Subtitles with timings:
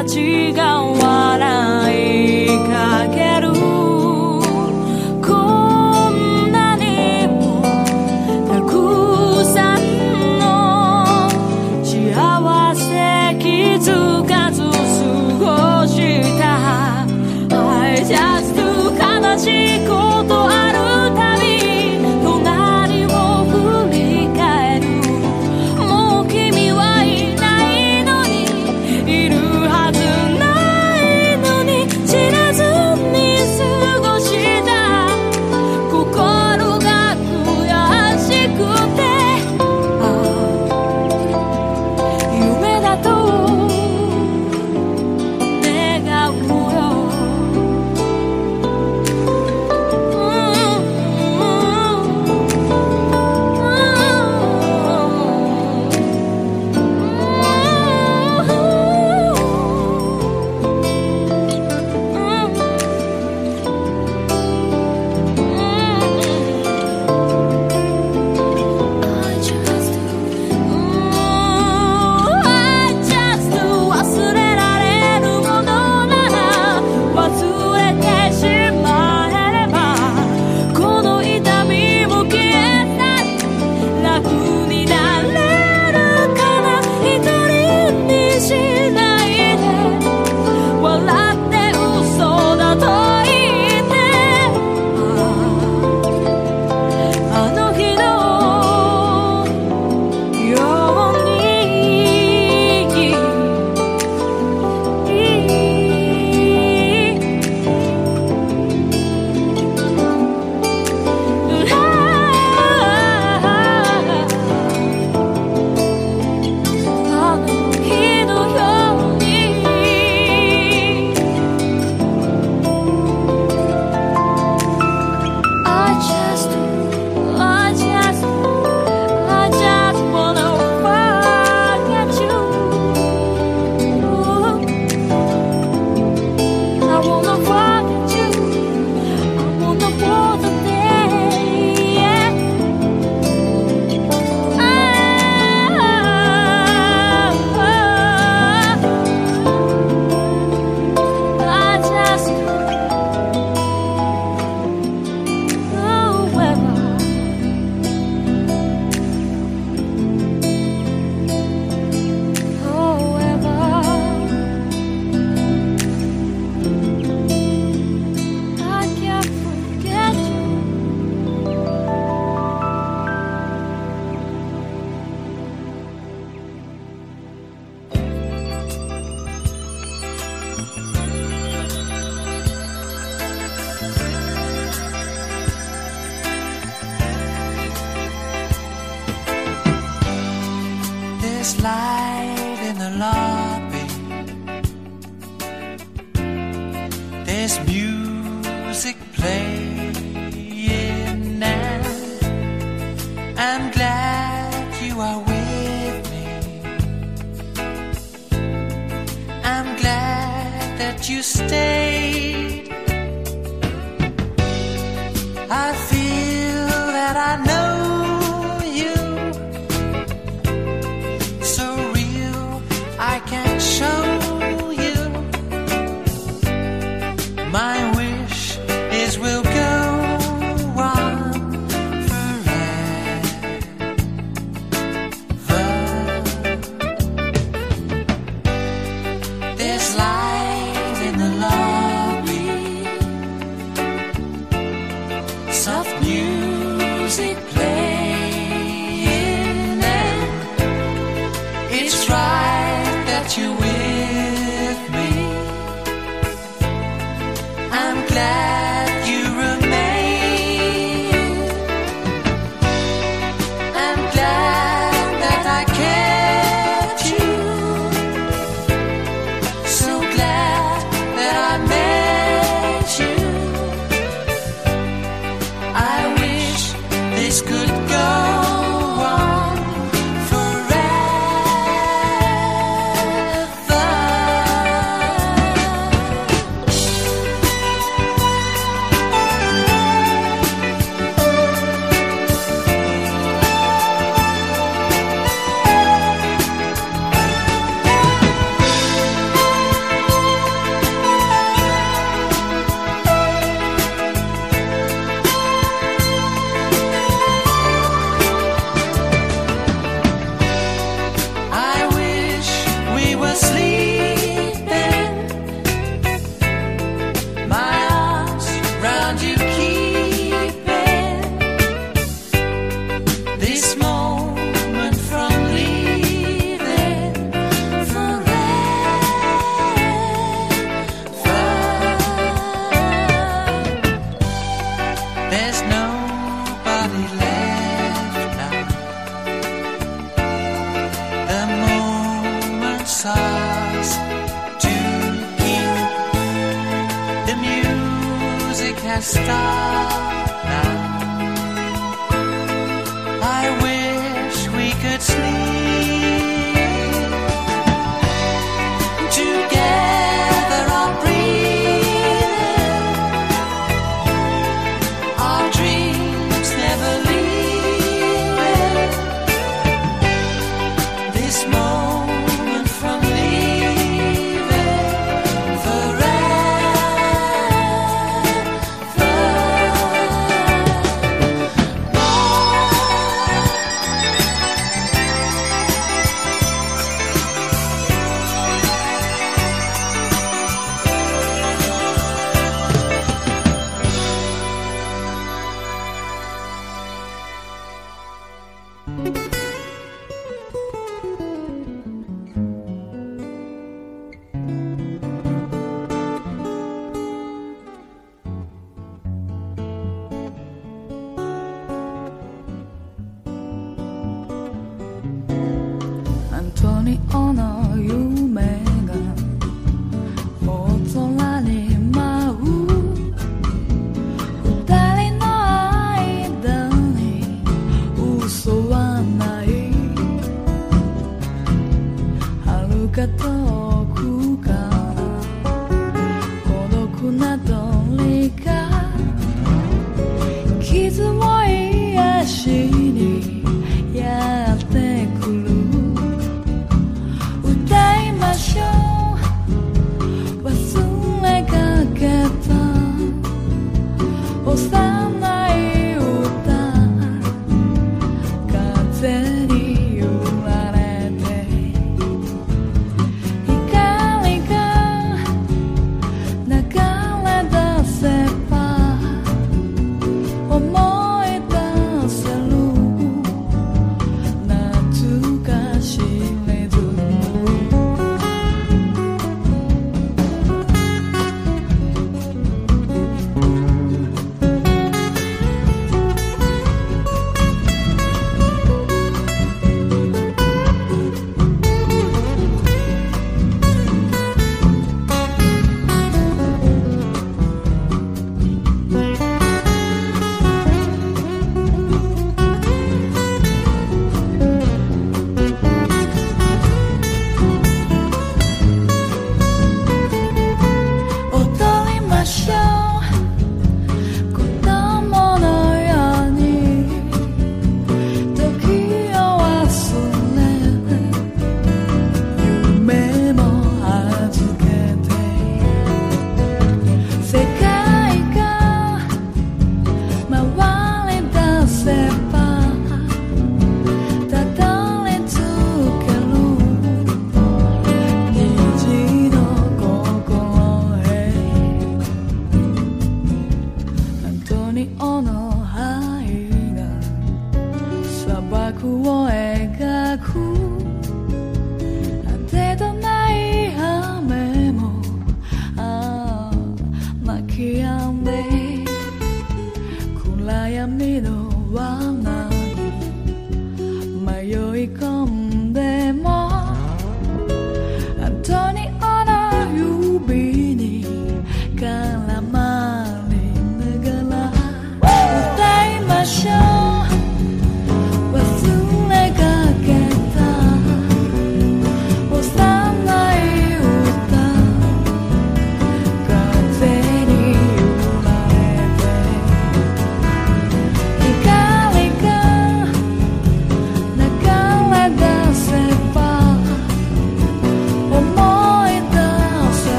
[0.00, 0.79] 가지가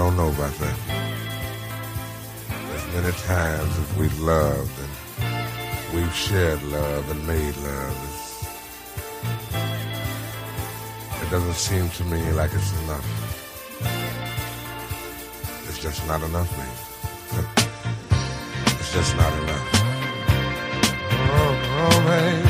[0.00, 0.78] don't know about that.
[2.74, 7.98] As many times as we've loved and we've shared love and made love,
[11.22, 13.08] it doesn't seem to me like it's enough.
[15.68, 17.46] It's just not enough, babe.
[18.80, 19.68] it's just not enough.
[21.36, 22.49] Oh, oh, babe.